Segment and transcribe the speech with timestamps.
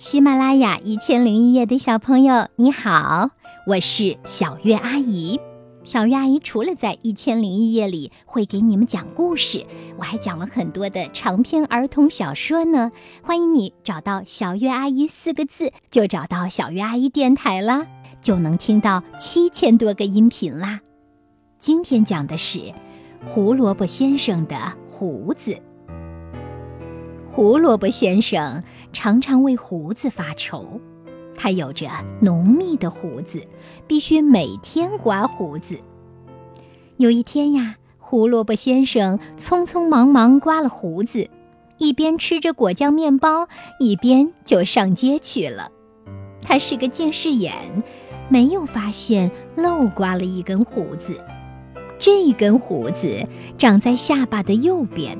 [0.00, 3.28] 喜马拉雅一千零一夜的小朋友，你好，
[3.66, 5.38] 我是小月阿姨。
[5.84, 9.66] 小月阿姨除了在一千零一夜里会给你们讲故事，
[9.98, 12.90] 我还讲了很多的长篇儿童小说呢。
[13.22, 17.86] 欢迎你找到“小月阿姨”四个字，就找到小月阿姨电台啦，
[18.22, 20.80] 就能听到七千多个音频啦。
[21.58, 22.72] 今天讲的是
[23.26, 24.56] 胡萝卜先生的
[24.90, 25.60] 胡子。
[27.32, 30.80] 胡萝卜先生常常为胡子发愁，
[31.36, 31.88] 他有着
[32.20, 33.40] 浓密的胡子，
[33.86, 35.78] 必须每天刮胡子。
[36.96, 41.30] 有一天呀，胡萝卜先生匆匆忙忙刮了胡子，
[41.78, 43.46] 一边吃着果酱面包，
[43.78, 45.70] 一边就上街去了。
[46.42, 47.54] 他是个近视眼，
[48.28, 51.22] 没有发现漏刮了一根胡子。
[51.96, 53.24] 这根胡子
[53.56, 55.16] 长在下巴的右边。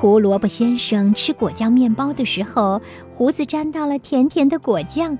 [0.00, 2.80] 胡萝卜先生吃果酱面包的时候，
[3.16, 5.18] 胡子沾到了甜甜的果酱。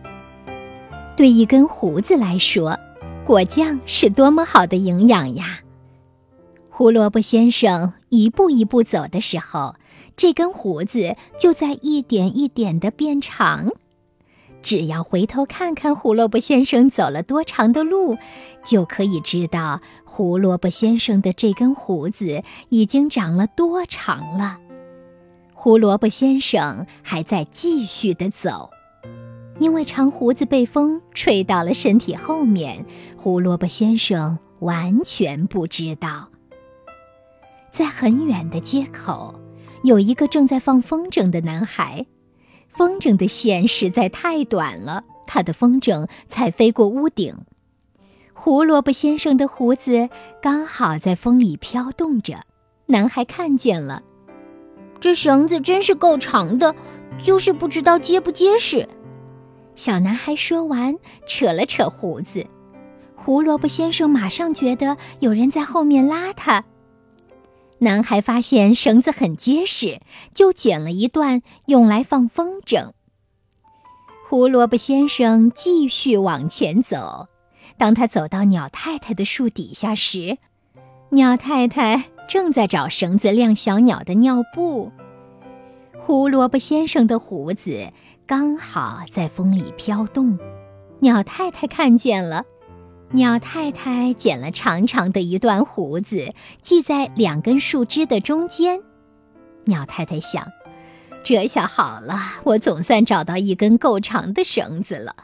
[1.16, 2.78] 对一根胡子来说，
[3.26, 5.58] 果酱是多么好的营养呀！
[6.70, 9.74] 胡萝卜先生一步一步走的时候，
[10.16, 13.72] 这根胡子就在一点一点的变长。
[14.62, 18.16] 只要回头看看胡萝卜先生走了多长的路，
[18.64, 24.60] 就可以知道胡萝卜先生的这根胡子已经长了多长了。
[25.60, 28.70] 胡萝卜先生还在继续的走，
[29.58, 36.28] 因为长胡子被风吹到了身体后面，胡萝卜先生完全不知道。
[37.72, 39.34] 在很远的街口，
[39.82, 42.06] 有一个正在放风筝的男孩，
[42.68, 47.34] 风筝的线实在太短了，他的风筝才飞过屋顶。
[48.32, 50.08] 胡萝卜先生的胡子
[50.40, 52.42] 刚好在风里飘动着，
[52.86, 54.04] 男孩看见了。
[55.00, 56.74] 这绳子真是够长的，
[57.22, 58.88] 就是不知道结不结实。
[59.74, 60.96] 小男孩说完，
[61.26, 62.46] 扯了扯胡子。
[63.14, 66.64] 胡萝卜先生马上觉得有人在后面拉他。
[67.78, 70.00] 男孩发现绳子很结实，
[70.34, 72.90] 就剪了一段用来放风筝。
[74.28, 77.28] 胡萝卜先生继续往前走。
[77.76, 80.38] 当他走到鸟太太的树底下时，
[81.10, 82.10] 鸟太太。
[82.28, 84.92] 正在找绳子晾小鸟的尿布，
[85.98, 87.90] 胡萝卜先生的胡子
[88.26, 90.38] 刚好在风里飘动。
[91.00, 92.44] 鸟太太看见了，
[93.12, 98.82] 鸟太太剪了长长的一段胡子，系在两根树枝的中间。
[99.64, 100.46] 鸟太太想：
[101.24, 105.14] 这下好了，我总算找到一根够长的绳子了。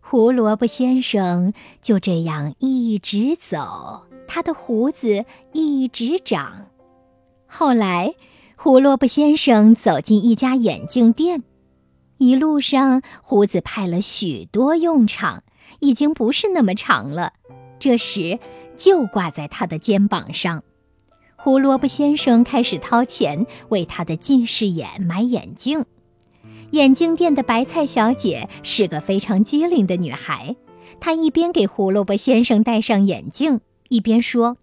[0.00, 4.06] 胡萝卜先生就这样一直走。
[4.26, 6.66] 他的胡子一直长。
[7.46, 8.14] 后来，
[8.56, 11.42] 胡萝卜先生走进一家眼镜店，
[12.18, 15.42] 一路上胡子派了许多用场，
[15.80, 17.32] 已经不是那么长了。
[17.78, 18.38] 这时，
[18.76, 20.64] 就挂在他的肩膀上。
[21.36, 25.84] 胡萝卜先生开始掏钱为他的近视眼买眼镜。
[26.70, 30.56] 眼镜店的白菜小姐是个非常机灵的女孩，
[30.98, 33.60] 她一边给胡萝卜先生戴上眼镜。
[33.88, 34.56] 一边说：“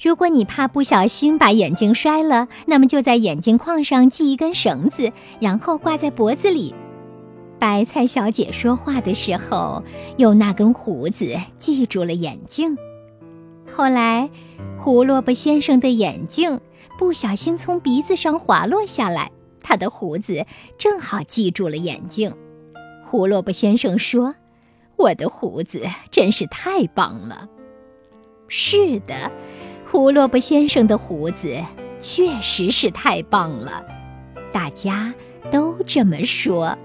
[0.00, 6.74] 如果你怕不小心把眼镜摔了，那么就在眼镜框上系一根绳子，然后挂在脖子里。”
[7.60, 9.84] 白菜小姐说话的时候，
[10.16, 12.76] 用那根胡子系住了眼镜。
[13.70, 14.30] 后来，
[14.82, 16.58] 胡萝卜先生的眼镜
[16.98, 19.30] 不小心从鼻子上滑落下来，
[19.62, 20.46] 他的胡子
[20.78, 22.34] 正好系住了眼镜。
[23.04, 24.34] 胡萝卜先生说
[24.96, 27.46] ：“我的胡子真是太棒了。”
[28.52, 29.30] 是的，
[29.88, 31.54] 胡萝卜先生的胡子
[32.00, 33.84] 确实是太棒了，
[34.52, 35.14] 大家
[35.52, 36.76] 都这么说。